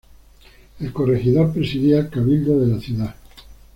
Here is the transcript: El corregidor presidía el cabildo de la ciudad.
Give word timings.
El 0.79 0.91
corregidor 0.91 1.53
presidía 1.53 1.99
el 1.99 2.09
cabildo 2.09 2.59
de 2.59 2.73
la 2.73 2.79
ciudad. 2.79 3.15